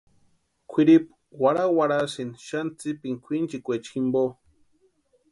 [0.69, 4.23] Kwʼiripu warhawarhasïnti xani tsipini kwʼinchikwaecha jimpo.